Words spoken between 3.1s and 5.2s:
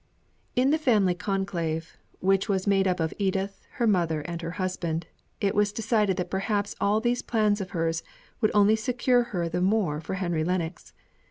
Edith, her mother, and her husband,